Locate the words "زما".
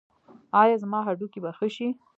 0.83-0.99